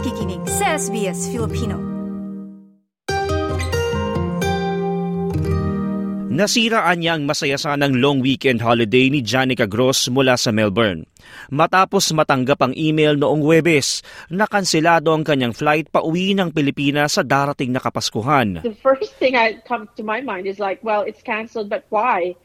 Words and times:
nakikinig 0.00 0.40
sa 0.48 0.80
SBS 0.80 1.28
Filipino. 1.28 1.76
Nasiraan 6.32 7.04
niya 7.04 7.20
ang 7.20 7.28
masaya 7.28 7.60
sanang 7.60 8.00
long 8.00 8.24
weekend 8.24 8.64
holiday 8.64 9.12
ni 9.12 9.20
Janica 9.20 9.68
Gross 9.68 10.08
mula 10.08 10.40
sa 10.40 10.56
Melbourne. 10.56 11.04
Matapos 11.52 12.16
matanggap 12.16 12.64
ang 12.64 12.72
email 12.80 13.12
noong 13.12 13.44
Webes, 13.44 14.00
nakanselado 14.32 15.12
ang 15.12 15.20
kanyang 15.20 15.52
flight 15.52 15.92
pa 15.92 16.00
uwi 16.00 16.32
ng 16.32 16.48
Pilipinas 16.48 17.20
sa 17.20 17.22
darating 17.22 17.68
na 17.68 17.84
Kapaskuhan. 17.84 18.64
The 18.64 18.72
first 18.80 19.20
thing 19.20 19.36
that 19.36 19.68
comes 19.68 19.92
to 20.00 20.02
my 20.02 20.24
mind 20.24 20.48
is 20.48 20.56
like, 20.56 20.80
well, 20.80 21.04
it's 21.04 21.20
canceled, 21.20 21.68
but 21.68 21.84
why? 21.92 22.40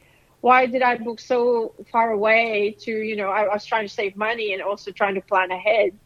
why 0.45 0.67
did 0.69 0.85
I 0.85 0.93
book 1.01 1.17
so 1.17 1.73
far 1.89 2.11
away 2.11 2.77
to, 2.85 2.91
you 2.91 3.15
know, 3.15 3.33
I, 3.33 3.49
I 3.49 3.57
was 3.57 3.65
trying 3.65 3.87
to 3.87 3.89
save 3.89 4.13
money 4.13 4.53
and 4.53 4.61
also 4.61 4.91
trying 4.91 5.15
to 5.17 5.21
plan 5.25 5.49
ahead. 5.49 5.97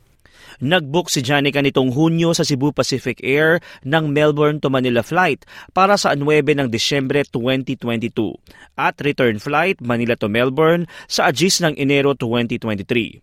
Nagbook 0.59 1.07
si 1.07 1.21
Janica 1.21 1.59
nitong 1.63 1.93
Hunyo 1.93 2.33
sa 2.35 2.47
Cebu 2.47 2.71
Pacific 2.75 3.19
Air 3.23 3.61
ng 3.85 4.11
Melbourne 4.11 4.59
to 4.59 4.67
Manila 4.67 5.05
flight 5.05 5.43
para 5.71 5.95
sa 5.95 6.15
9 6.15 6.25
ng 6.25 6.67
Disyembre 6.67 7.23
2022 7.27 8.35
at 8.79 8.95
return 9.03 9.37
flight 9.37 9.79
Manila 9.79 10.15
to 10.15 10.31
Melbourne 10.31 10.87
sa 11.05 11.31
Agis 11.31 11.59
ng 11.59 11.75
Enero 11.75 12.15
2023. 12.15 13.21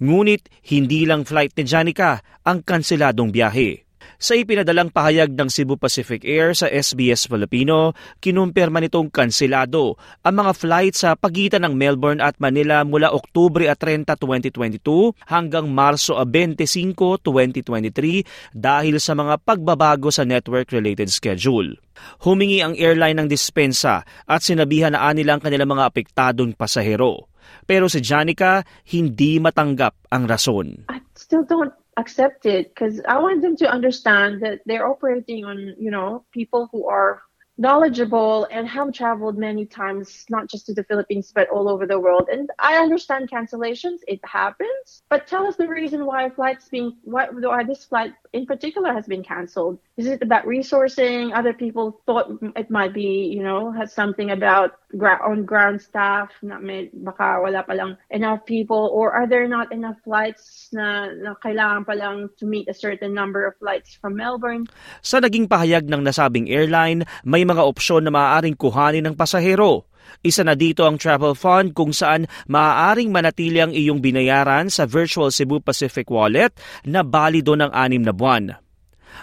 Ngunit 0.00 0.48
hindi 0.70 1.04
lang 1.04 1.26
flight 1.26 1.52
ni 1.58 1.64
Janica 1.66 2.22
ang 2.46 2.62
kanseladong 2.62 3.34
biyahe. 3.34 3.83
Sa 4.24 4.32
ipinadalang 4.32 4.88
pahayag 4.88 5.36
ng 5.36 5.52
Cebu 5.52 5.76
Pacific 5.76 6.24
Air 6.24 6.56
sa 6.56 6.64
SBS 6.64 7.28
Filipino, 7.28 7.92
kinumpirma 8.24 8.80
nitong 8.80 9.12
kansilado 9.12 10.00
ang 10.24 10.40
mga 10.40 10.52
flight 10.56 10.96
sa 10.96 11.12
pagitan 11.12 11.60
ng 11.68 11.76
Melbourne 11.76 12.24
at 12.24 12.40
Manila 12.40 12.88
mula 12.88 13.12
Oktubre 13.12 13.68
30, 13.68 14.16
2022 14.16 15.28
hanggang 15.28 15.68
Marso 15.68 16.16
25, 16.16 17.20
2023 17.20 18.56
dahil 18.56 18.96
sa 18.96 19.12
mga 19.12 19.44
pagbabago 19.44 20.08
sa 20.08 20.24
network-related 20.24 21.12
schedule. 21.12 21.76
Humingi 22.24 22.64
ang 22.64 22.72
airline 22.80 23.20
ng 23.20 23.28
dispensa 23.28 24.08
at 24.24 24.40
sinabihan 24.40 24.96
na 24.96 25.04
anilang 25.04 25.44
kanilang 25.44 25.76
mga 25.76 25.92
apektadong 25.92 26.56
pasahero. 26.56 27.28
Pero 27.68 27.92
si 27.92 28.00
Janica 28.00 28.64
hindi 28.88 29.36
matanggap 29.36 30.08
ang 30.08 30.24
rason. 30.24 30.88
I 30.88 31.04
still 31.12 31.44
don't 31.44 31.83
accept 31.96 32.46
it 32.46 32.74
because 32.74 33.00
I 33.06 33.18
want 33.18 33.42
them 33.42 33.56
to 33.56 33.70
understand 33.70 34.42
that 34.42 34.60
they're 34.66 34.86
operating 34.86 35.44
on, 35.44 35.74
you 35.78 35.90
know, 35.90 36.24
people 36.32 36.68
who 36.72 36.88
are 36.88 37.22
knowledgeable 37.56 38.48
and 38.50 38.66
have 38.66 38.92
traveled 38.92 39.38
many 39.38 39.64
times, 39.64 40.26
not 40.28 40.48
just 40.48 40.66
to 40.66 40.74
the 40.74 40.84
Philippines, 40.84 41.30
but 41.34 41.48
all 41.50 41.68
over 41.68 41.86
the 41.86 41.98
world. 41.98 42.28
And 42.30 42.50
I 42.58 42.76
understand 42.78 43.30
cancellations, 43.30 43.98
it 44.08 44.20
happens, 44.24 45.02
but 45.08 45.26
tell 45.26 45.46
us 45.46 45.56
the 45.56 45.68
reason 45.68 46.04
why 46.04 46.30
flights 46.30 46.68
being, 46.68 46.96
why, 47.04 47.28
why 47.30 47.62
this 47.62 47.84
flight 47.84 48.12
in 48.32 48.46
particular 48.46 48.92
has 48.92 49.06
been 49.06 49.22
canceled. 49.22 49.78
Is 49.96 50.06
it 50.06 50.22
about 50.22 50.46
resourcing? 50.46 51.36
Other 51.36 51.52
people 51.52 52.00
thought 52.06 52.30
it 52.56 52.70
might 52.70 52.92
be, 52.92 53.30
you 53.32 53.42
know, 53.42 53.70
has 53.70 53.92
something 53.92 54.30
about 54.30 54.72
gra- 54.96 55.22
on 55.22 55.44
ground 55.44 55.82
staff, 55.82 56.30
na 56.40 56.58
may, 56.58 56.88
baka 56.94 57.42
wala 57.42 57.66
palang 57.66 57.98
enough 58.10 58.42
people, 58.46 58.90
or 58.94 59.12
are 59.12 59.26
there 59.26 59.46
not 59.46 59.70
enough 59.74 59.98
flights 60.02 60.70
na, 60.72 61.10
na 61.12 61.34
kailangan 61.38 61.84
palang 61.84 62.30
to 62.38 62.46
meet 62.46 62.66
a 62.70 62.76
certain 62.76 63.12
number 63.12 63.44
of 63.44 63.54
flights 63.58 63.98
from 63.98 64.16
Melbourne? 64.16 64.66
Sa 65.04 65.20
naging 65.20 65.50
pahayag 65.50 65.86
ng 65.90 66.02
nasabing 66.02 66.48
airline, 66.48 67.04
may 67.26 67.42
mga 67.42 67.62
opsyon 67.62 68.06
na 68.06 68.12
maaaring 68.14 68.56
kuhanin 68.56 69.04
ng 69.10 69.16
pasahero. 69.18 69.86
Isa 70.24 70.44
na 70.44 70.56
dito 70.56 70.88
ang 70.88 70.96
travel 71.00 71.36
fund 71.36 71.76
kung 71.76 71.92
saan 71.92 72.30
maaaring 72.48 73.12
manatili 73.12 73.60
ang 73.60 73.72
iyong 73.72 74.00
binayaran 74.00 74.72
sa 74.72 74.88
Virtual 74.88 75.28
Cebu 75.28 75.60
Pacific 75.60 76.08
Wallet 76.08 76.54
na 76.86 77.04
balido 77.04 77.52
ng 77.52 77.72
anim 77.72 78.00
na 78.00 78.14
buwan. 78.14 78.63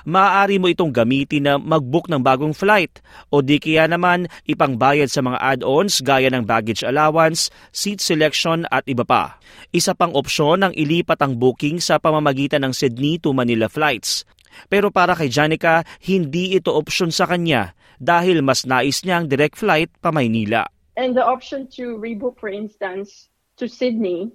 Maaari 0.07 0.57
mo 0.57 0.71
itong 0.71 0.89
gamitin 0.89 1.45
na 1.45 1.53
mag-book 1.61 2.09
ng 2.09 2.21
bagong 2.23 2.55
flight 2.55 3.03
o 3.29 3.39
di 3.39 3.61
kaya 3.61 3.85
naman 3.85 4.25
ipangbayad 4.49 5.11
sa 5.11 5.21
mga 5.21 5.37
add-ons 5.39 6.01
gaya 6.01 6.31
ng 6.31 6.43
baggage 6.43 6.81
allowance, 6.81 7.53
seat 7.69 8.01
selection 8.01 8.65
at 8.71 8.83
iba 8.89 9.05
pa. 9.05 9.37
Isa 9.69 9.93
pang 9.93 10.11
opsyon 10.17 10.65
ang 10.65 10.73
ilipat 10.73 11.21
ang 11.21 11.37
booking 11.37 11.79
sa 11.79 12.01
pamamagitan 12.01 12.65
ng 12.65 12.73
Sydney 12.73 13.21
to 13.21 13.31
Manila 13.31 13.69
flights. 13.69 14.23
Pero 14.67 14.91
para 14.91 15.15
kay 15.15 15.31
Janica, 15.31 15.87
hindi 16.03 16.55
ito 16.55 16.75
opsyon 16.75 17.11
sa 17.13 17.27
kanya 17.29 17.71
dahil 18.01 18.41
mas 18.41 18.65
nais 18.65 19.05
niya 19.05 19.21
ang 19.21 19.29
direct 19.29 19.55
flight 19.55 19.93
pa 20.01 20.09
Maynila. 20.09 20.65
And 20.97 21.15
the 21.15 21.23
option 21.23 21.69
to 21.77 21.95
rebook, 21.95 22.41
for 22.41 22.49
instance, 22.49 23.29
to 23.61 23.69
Sydney, 23.69 24.33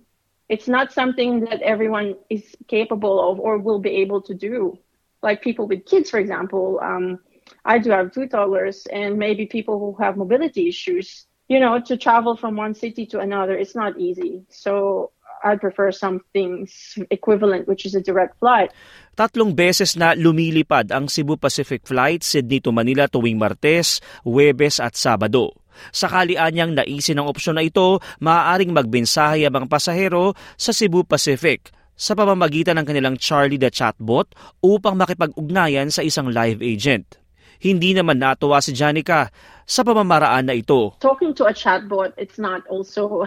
it's 0.48 0.70
not 0.70 0.94
something 0.94 1.44
that 1.50 1.60
everyone 1.60 2.14
is 2.30 2.56
capable 2.70 3.18
of 3.20 3.42
or 3.42 3.58
will 3.58 3.82
be 3.82 4.00
able 4.00 4.22
to 4.22 4.34
do. 4.34 4.78
Like 5.26 5.42
people 5.42 5.66
with 5.66 5.90
kids, 5.90 6.06
for 6.06 6.22
example, 6.22 6.78
um, 6.78 7.18
I 7.66 7.82
do 7.82 7.90
have 7.90 8.14
two 8.14 8.30
toddlers, 8.30 8.86
and 8.94 9.18
maybe 9.18 9.50
people 9.50 9.82
who 9.82 9.98
have 9.98 10.14
mobility 10.14 10.70
issues. 10.70 11.26
You 11.50 11.58
know, 11.58 11.82
to 11.82 11.98
travel 11.98 12.38
from 12.38 12.54
one 12.54 12.78
city 12.78 13.06
to 13.10 13.18
another, 13.18 13.58
it's 13.58 13.74
not 13.74 13.98
easy. 13.98 14.46
So 14.50 15.10
I'd 15.42 15.62
prefer 15.62 15.90
something 15.90 16.66
equivalent, 17.10 17.66
which 17.66 17.86
is 17.86 17.94
a 17.94 18.02
direct 18.02 18.38
flight. 18.38 18.70
Tatlong 19.18 19.54
beses 19.54 19.94
na 19.98 20.14
lumilipad 20.14 20.90
ang 20.90 21.06
Cebu 21.10 21.38
Pacific 21.38 21.86
Flight 21.86 22.22
Sydney 22.22 22.62
to 22.62 22.74
Manila 22.74 23.06
tuwing 23.06 23.38
Martes, 23.38 24.02
Huwebes 24.26 24.82
at 24.82 24.98
Sabado. 24.98 25.54
Sakali 25.92 26.40
anyang 26.40 26.72
naisin 26.72 27.20
ang 27.20 27.28
opsyon 27.28 27.60
na 27.60 27.64
ito, 27.64 28.00
maaaring 28.18 28.72
magbensahe 28.72 29.44
ang 29.44 29.68
pasahero 29.68 30.32
sa 30.56 30.72
Cebu 30.72 31.04
Pacific 31.04 31.70
sa 31.96 32.12
pamamagitan 32.12 32.76
ng 32.76 32.86
kanilang 32.86 33.16
Charlie 33.16 33.58
the 33.58 33.72
Chatbot 33.72 34.30
upang 34.60 35.00
makipag-ugnayan 35.00 35.88
sa 35.88 36.04
isang 36.04 36.28
live 36.28 36.60
agent. 36.60 37.16
Hindi 37.56 37.96
naman 37.96 38.20
natuwa 38.20 38.60
si 38.60 38.76
Janica 38.76 39.32
sa 39.64 39.80
pamamaraan 39.82 40.46
na 40.46 40.54
ito. 40.54 40.92
Talking 41.00 41.32
to 41.40 41.48
a 41.48 41.56
chatbot, 41.56 42.12
it's 42.20 42.38
not 42.38 42.62
also, 42.68 43.24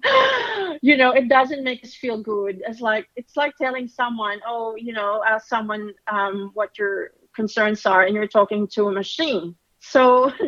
you 0.82 0.96
know, 0.96 1.12
it 1.12 1.28
doesn't 1.28 1.62
make 1.62 1.84
us 1.84 1.94
feel 1.94 2.16
good. 2.16 2.64
It's 2.66 2.80
like 2.80 3.12
it's 3.14 3.36
like 3.36 3.54
telling 3.60 3.86
someone, 3.86 4.40
oh, 4.48 4.74
you 4.74 4.96
know, 4.96 5.22
ask 5.22 5.46
someone 5.46 5.92
um, 6.08 6.50
what 6.56 6.80
your 6.80 7.12
concerns 7.36 7.84
are, 7.86 8.02
and 8.02 8.16
you're 8.16 8.26
talking 8.26 8.66
to 8.74 8.88
a 8.88 8.92
machine. 8.92 9.54
So 9.84 10.32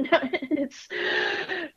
it's 0.51 0.89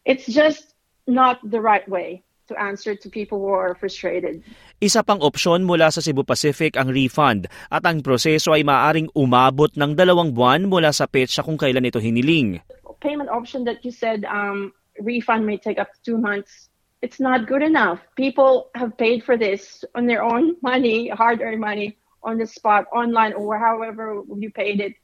it's 0.07 0.25
just 0.25 0.73
not 1.05 1.43
the 1.43 1.59
right 1.59 1.87
way. 1.87 2.23
To 2.47 2.55
answer 2.59 2.95
to 2.95 3.07
people 3.11 3.39
who 3.39 3.51
are 3.51 3.75
frustrated. 3.75 4.41
Isa 4.79 5.03
pang 5.03 5.19
opsyon 5.19 5.67
mula 5.67 5.91
sa 5.91 5.99
Cebu 5.99 6.23
Pacific 6.23 6.79
ang 6.79 6.89
refund 6.89 7.51
at 7.69 7.83
ang 7.83 8.01
proseso 8.01 8.55
ay 8.55 8.63
maaring 8.63 9.11
umabot 9.13 9.71
ng 9.75 9.93
dalawang 9.93 10.31
buwan 10.31 10.67
mula 10.71 10.95
sa 10.95 11.05
petsa 11.05 11.43
kung 11.43 11.59
kailan 11.59 11.87
ito 11.87 11.99
hiniling. 11.99 12.63
Payment 13.03 13.29
option 13.29 13.61
that 13.67 13.85
you 13.85 13.93
said 13.93 14.25
um, 14.25 14.73
refund 14.99 15.45
may 15.45 15.59
take 15.59 15.77
up 15.77 15.93
to 15.93 15.99
two 16.01 16.17
months. 16.17 16.69
It's 17.05 17.21
not 17.21 17.45
good 17.45 17.61
enough. 17.61 18.01
People 18.17 18.73
have 18.73 18.97
paid 18.97 19.21
for 19.21 19.37
this 19.37 19.85
on 19.93 20.09
their 20.09 20.25
own 20.25 20.57
money, 20.65 21.13
hard-earned 21.13 21.61
money, 21.61 21.97
on 22.25 22.41
the 22.41 22.49
spot, 22.49 22.89
online, 22.89 23.37
or 23.37 23.57
however 23.61 24.25
you 24.33 24.49
paid 24.49 24.81
it 24.81 24.97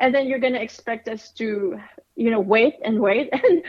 and 0.00 0.14
then 0.14 0.26
you're 0.26 0.40
going 0.40 0.54
to 0.54 0.62
expect 0.62 1.06
us 1.06 1.30
to 1.30 1.78
you 2.16 2.30
know 2.30 2.40
wait 2.40 2.76
and 2.82 2.98
wait 2.98 3.28
and 3.36 3.62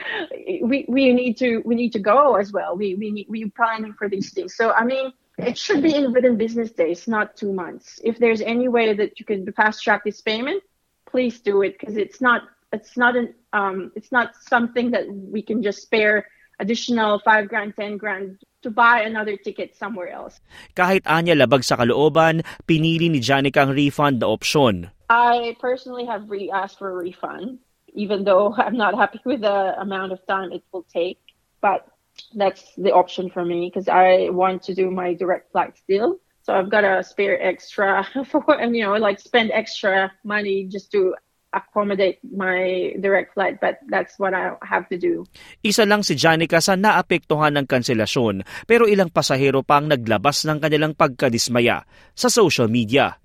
we 0.64 0.86
we 0.88 1.14
need 1.14 1.38
to 1.38 1.62
we 1.66 1.76
need 1.76 1.92
to 1.94 2.00
go 2.00 2.36
as 2.36 2.52
well 2.52 2.76
we 2.76 2.96
we 2.96 3.12
need 3.12 3.28
we're 3.30 3.52
planning 3.56 3.94
for 3.94 4.10
these 4.10 4.34
things 4.34 4.56
so 4.56 4.72
i 4.72 4.84
mean 4.84 5.14
it 5.38 5.58
should 5.58 5.82
be 5.84 5.94
in 5.94 6.12
within 6.12 6.38
business 6.38 6.72
days 6.72 7.08
not 7.08 7.36
two 7.36 7.54
months 7.54 8.00
if 8.04 8.18
there's 8.18 8.42
any 8.42 8.68
way 8.68 8.94
that 8.94 9.20
you 9.20 9.26
can 9.26 9.46
fast 9.54 9.84
track 9.84 10.04
this 10.04 10.22
payment 10.22 10.64
please 11.06 11.40
do 11.42 11.62
it 11.62 11.78
because 11.78 11.98
it's 11.98 12.22
not 12.22 12.44
it's 12.74 12.98
not 12.98 13.16
an 13.16 13.34
um 13.54 13.92
it's 13.96 14.12
not 14.12 14.34
something 14.48 14.92
that 14.92 15.06
we 15.08 15.42
can 15.42 15.62
just 15.62 15.82
spare 15.82 16.26
additional 16.60 17.20
5 17.20 17.50
grand 17.50 17.74
10 17.76 17.98
grand 17.98 18.38
to 18.62 18.70
buy 18.70 19.02
another 19.02 19.36
ticket 19.36 19.74
somewhere 19.74 20.14
else. 20.14 20.38
Kahit 20.78 21.10
anya 21.10 21.34
labag 21.34 21.66
sa 21.66 21.74
kalooban, 21.74 22.46
pinili 22.70 23.10
ni 23.10 23.18
Janica 23.18 23.66
ang 23.66 23.74
refund 23.74 24.22
na 24.22 24.30
opsyon. 24.30 24.94
I 25.12 25.60
personally 25.60 26.08
have 26.08 26.32
re 26.32 26.48
asked 26.48 26.80
for 26.80 26.88
a 26.88 26.96
refund, 26.96 27.60
even 27.92 28.24
though 28.24 28.56
I'm 28.64 28.80
not 28.80 28.96
happy 28.96 29.20
with 29.28 29.44
the 29.44 29.76
amount 29.76 30.16
of 30.16 30.24
time 30.24 30.56
it 30.56 30.64
will 30.72 30.88
take. 30.88 31.20
But 31.60 31.84
that's 32.32 32.64
the 32.80 32.96
option 32.96 33.28
for 33.28 33.44
me 33.44 33.68
because 33.68 33.92
I 33.92 34.32
want 34.32 34.64
to 34.72 34.74
do 34.74 34.88
my 34.88 35.12
direct 35.12 35.52
flight 35.52 35.76
still. 35.76 36.24
So 36.48 36.56
I've 36.56 36.72
got 36.72 36.88
to 36.88 37.04
spare 37.04 37.36
extra 37.44 38.08
for, 38.32 38.42
you 38.64 38.88
know, 38.88 38.96
like 38.96 39.20
spend 39.20 39.52
extra 39.52 40.16
money 40.24 40.72
just 40.72 40.96
to 40.96 41.14
accommodate 41.52 42.24
my 42.24 42.96
direct 43.04 43.36
flight 43.36 43.60
but 43.60 43.84
that's 43.92 44.16
what 44.16 44.32
I 44.32 44.56
have 44.64 44.88
to 44.88 44.96
do. 44.96 45.28
Isa 45.60 45.84
lang 45.84 46.00
si 46.08 46.16
Janica 46.16 46.64
sa 46.64 46.80
naapektuhan 46.80 47.60
ng 47.60 47.68
kanselasyon 47.68 48.48
pero 48.64 48.88
ilang 48.88 49.12
pasahero 49.12 49.60
pang 49.60 49.92
naglabas 49.92 50.48
ng 50.48 50.64
kanilang 50.64 50.96
pagkadismaya 50.96 51.84
sa 52.16 52.32
social 52.32 52.72
media. 52.72 53.20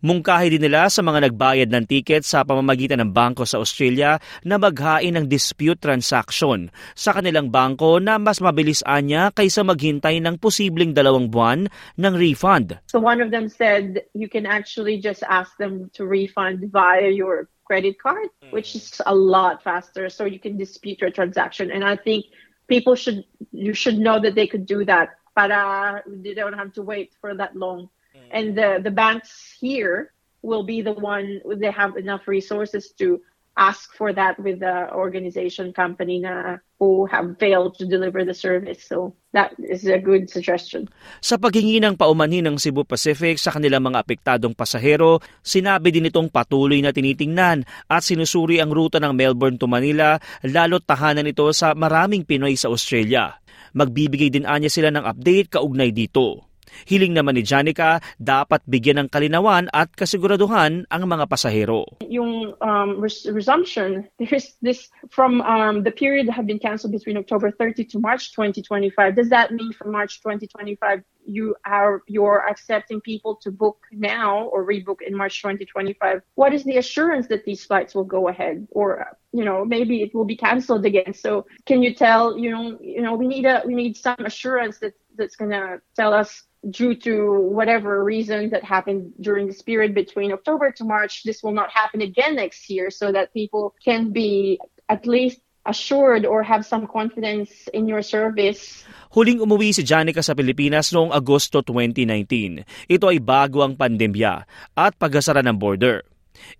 Mungkahi 0.00 0.54
din 0.54 0.64
nila 0.66 0.88
sa 0.92 1.00
mga 1.00 1.30
nagbayad 1.30 1.68
ng 1.72 1.84
tiket 1.88 2.24
sa 2.24 2.44
pamamagitan 2.44 3.00
ng 3.00 3.10
bangko 3.14 3.48
sa 3.48 3.60
Australia 3.60 4.18
na 4.42 4.60
maghain 4.60 5.16
ng 5.16 5.26
dispute 5.28 5.80
transaction 5.80 6.68
sa 6.92 7.14
kanilang 7.16 7.48
bangko 7.48 8.00
na 8.02 8.20
mas 8.20 8.38
mabilis 8.38 8.84
anya 8.84 9.30
kaysa 9.32 9.64
maghintay 9.64 10.20
ng 10.20 10.40
posibleng 10.40 10.96
dalawang 10.96 11.28
buwan 11.28 11.68
ng 11.96 12.14
refund. 12.14 12.76
So 12.90 13.00
one 13.00 13.20
of 13.20 13.30
them 13.30 13.48
said 13.48 14.04
you 14.14 14.28
can 14.28 14.44
actually 14.44 15.00
just 15.00 15.22
ask 15.26 15.56
them 15.56 15.90
to 15.94 16.04
refund 16.04 16.70
via 16.72 17.10
your 17.10 17.48
credit 17.64 17.98
card, 17.98 18.28
which 18.50 18.76
is 18.76 19.00
a 19.06 19.14
lot 19.14 19.62
faster. 19.64 20.08
So 20.08 20.24
you 20.24 20.38
can 20.38 20.56
dispute 20.56 21.00
your 21.00 21.10
transaction. 21.10 21.70
And 21.70 21.82
I 21.84 21.96
think 21.96 22.26
people 22.68 22.94
should 22.94 23.24
you 23.52 23.74
should 23.74 23.98
know 23.98 24.20
that 24.20 24.34
they 24.34 24.46
could 24.46 24.66
do 24.66 24.84
that. 24.84 25.16
Para 25.34 26.02
they 26.06 26.34
don't 26.34 26.54
have 26.54 26.72
to 26.78 26.82
wait 26.82 27.12
for 27.20 27.34
that 27.34 27.56
long. 27.56 27.90
And 28.34 28.58
the, 28.58 28.82
the 28.82 28.90
banks 28.90 29.54
here 29.62 30.10
will 30.42 30.66
be 30.66 30.82
the 30.82 30.92
one 30.92 31.38
they 31.46 31.70
have 31.70 31.94
enough 31.94 32.26
resources 32.26 32.90
to 32.98 33.22
ask 33.54 33.94
for 33.94 34.10
that 34.10 34.34
with 34.42 34.58
the 34.58 34.90
organization 34.90 35.70
company 35.70 36.18
na 36.18 36.58
who 36.82 37.06
have 37.06 37.38
failed 37.38 37.78
to 37.78 37.86
deliver 37.86 38.26
the 38.26 38.34
service. 38.34 38.82
So 38.82 39.14
that 39.30 39.54
is 39.62 39.86
a 39.86 40.02
good 40.02 40.26
suggestion. 40.26 40.90
Sa 41.22 41.38
paghingi 41.38 41.78
ng 41.78 41.94
paumanhin 41.94 42.50
ng 42.50 42.58
Cebu 42.58 42.82
Pacific 42.82 43.38
sa 43.38 43.54
kanilang 43.54 43.86
mga 43.86 44.02
apektadong 44.02 44.58
pasahero, 44.58 45.22
sinabi 45.46 45.94
din 45.94 46.10
itong 46.10 46.34
patuloy 46.34 46.82
na 46.82 46.90
tinitingnan 46.90 47.62
at 47.86 48.02
sinusuri 48.02 48.58
ang 48.58 48.74
ruta 48.74 48.98
ng 48.98 49.14
Melbourne 49.14 49.56
to 49.56 49.70
Manila 49.70 50.18
lalo't 50.42 50.82
tahanan 50.82 51.30
ito 51.30 51.46
sa 51.54 51.78
maraming 51.78 52.26
Pinoy 52.26 52.58
sa 52.58 52.74
Australia. 52.74 53.38
Magbibigay 53.74 54.34
din 54.34 54.50
anya 54.50 54.70
sila 54.70 54.90
ng 54.90 55.06
update 55.06 55.54
kaugnay 55.54 55.94
dito. 55.94 56.53
Hiling 56.86 57.14
naman 57.16 57.36
ni 57.36 57.42
Janica, 57.46 58.00
dapat 58.20 58.60
bigyan 58.68 59.04
ng 59.04 59.08
kalinawan 59.08 59.68
at 59.72 59.92
kasiguraduhan 59.94 60.84
ang 60.88 61.02
mga 61.04 61.24
pasahero. 61.28 61.84
Yung 62.08 62.52
um, 62.60 63.00
res- 63.00 63.26
resumption, 63.28 64.04
there's 64.20 64.56
this 64.60 64.88
from 65.10 65.40
um, 65.42 65.82
the 65.82 65.92
period 65.92 66.28
that 66.28 66.36
have 66.36 66.46
been 66.46 66.60
canceled 66.60 66.92
between 66.92 67.16
October 67.16 67.50
30 67.50 67.84
to 67.92 67.98
March 67.98 68.32
2025. 68.32 69.16
Does 69.16 69.30
that 69.30 69.52
mean 69.52 69.72
from 69.72 69.92
March 69.92 70.20
2025 70.20 71.04
you 71.26 71.56
are 71.64 72.02
you're 72.06 72.46
accepting 72.48 73.00
people 73.00 73.36
to 73.36 73.50
book 73.50 73.78
now 73.92 74.44
or 74.44 74.64
rebook 74.64 75.00
in 75.06 75.16
March 75.16 75.40
2025? 75.42 76.22
What 76.34 76.52
is 76.52 76.64
the 76.64 76.76
assurance 76.76 77.26
that 77.28 77.44
these 77.44 77.64
flights 77.64 77.94
will 77.94 78.04
go 78.04 78.28
ahead, 78.28 78.66
or 78.70 79.16
you 79.32 79.44
know 79.44 79.64
maybe 79.64 80.02
it 80.02 80.14
will 80.14 80.24
be 80.24 80.36
canceled 80.36 80.84
again? 80.84 81.14
So 81.14 81.46
can 81.66 81.82
you 81.82 81.94
tell 81.94 82.38
you 82.38 82.50
know 82.50 82.78
you 82.80 83.02
know 83.02 83.14
we 83.14 83.26
need 83.26 83.46
a 83.46 83.62
we 83.64 83.74
need 83.74 83.96
some 83.96 84.20
assurance 84.20 84.78
that 84.78 84.94
that's 85.16 85.36
gonna 85.36 85.80
tell 85.96 86.12
us 86.12 86.42
due 86.70 86.94
to 86.94 87.40
whatever 87.40 88.02
reason 88.04 88.50
that 88.50 88.64
happened 88.64 89.12
during 89.20 89.46
this 89.46 89.62
period 89.62 89.94
between 89.94 90.32
October 90.32 90.72
to 90.72 90.84
March, 90.84 91.24
this 91.24 91.42
will 91.42 91.54
not 91.54 91.70
happen 91.70 92.00
again 92.00 92.36
next 92.36 92.70
year 92.70 92.90
so 92.90 93.12
that 93.12 93.32
people 93.32 93.74
can 93.84 94.12
be 94.12 94.58
at 94.88 95.06
least 95.06 95.40
assured 95.64 96.28
or 96.28 96.44
have 96.44 96.64
some 96.64 96.84
confidence 96.84 97.68
in 97.72 97.88
your 97.88 98.04
service. 98.04 98.84
Huling 99.16 99.40
umuwi 99.40 99.72
si 99.72 99.80
Janica 99.80 100.20
sa 100.20 100.36
Pilipinas 100.36 100.92
noong 100.92 101.08
Agosto 101.12 101.64
2019. 101.64 102.64
Ito 102.88 103.08
ay 103.08 103.20
bago 103.20 103.64
ang 103.64 103.72
pandemya 103.72 104.44
at 104.76 104.92
pagasara 105.00 105.40
ng 105.40 105.56
border. 105.56 106.04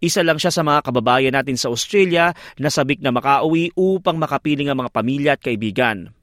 Isa 0.00 0.24
lang 0.24 0.40
siya 0.40 0.54
sa 0.54 0.64
mga 0.64 0.80
kababayan 0.86 1.34
natin 1.34 1.58
sa 1.60 1.68
Australia 1.68 2.32
na 2.56 2.70
sabik 2.72 3.02
na 3.04 3.12
makauwi 3.12 3.74
upang 3.76 4.16
makapiling 4.16 4.72
ang 4.72 4.80
mga 4.80 4.90
pamilya 4.94 5.30
at 5.36 5.42
kaibigan. 5.42 6.14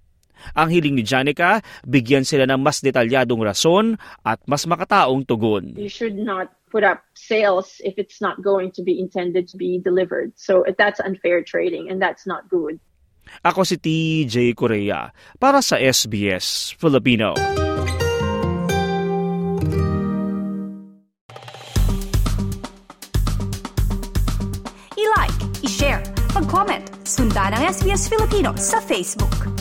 Ang 0.57 0.67
hiling 0.73 0.95
ni 0.97 1.03
Janica, 1.05 1.63
bigyan 1.85 2.25
sila 2.27 2.45
ng 2.49 2.59
mas 2.59 2.81
detalyadong 2.81 3.41
rason 3.41 3.95
at 4.25 4.41
mas 4.45 4.65
makataong 4.65 5.23
tugon. 5.25 5.73
You 5.77 5.91
should 5.91 6.17
not 6.17 6.51
put 6.71 6.83
up 6.83 7.03
sales 7.13 7.83
if 7.83 7.99
it's 7.99 8.23
not 8.23 8.41
going 8.41 8.71
to 8.71 8.81
be 8.81 8.99
intended 8.99 9.47
to 9.51 9.57
be 9.57 9.77
delivered. 9.77 10.31
So 10.39 10.63
that's 10.77 10.99
unfair 11.03 11.43
trading 11.43 11.91
and 11.91 12.01
that's 12.01 12.25
not 12.25 12.47
good. 12.47 12.79
Ako 13.45 13.63
si 13.63 13.77
TJ 13.77 14.57
Korea 14.57 15.13
para 15.37 15.61
sa 15.61 15.77
SBS 15.77 16.73
Filipino. 16.75 17.37
I-like, 24.97 25.37
i-share, 25.63 26.03
mag-comment, 26.35 26.83
sundan 27.07 27.55
ang 27.55 27.63
SBS 27.71 28.09
Filipino 28.11 28.51
sa 28.57 28.83
Facebook. 28.83 29.60